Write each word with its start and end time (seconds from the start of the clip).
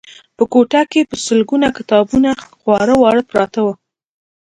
په 0.37 0.43
کوټه 0.53 0.81
کې 0.91 1.01
په 1.09 1.15
سلګونه 1.25 1.67
کتابونه 1.77 2.29
خواره 2.59 2.95
واره 3.03 3.21
پراته 3.29 3.59
وو 3.65 3.73